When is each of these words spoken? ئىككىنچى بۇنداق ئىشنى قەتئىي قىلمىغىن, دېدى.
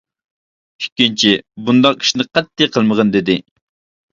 ئىككىنچى 0.83 1.33
بۇنداق 1.67 2.01
ئىشنى 2.07 2.27
قەتئىي 2.39 2.73
قىلمىغىن, 2.79 3.13
دېدى. 3.19 3.37